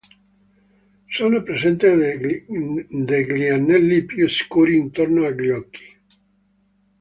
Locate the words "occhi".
5.51-5.97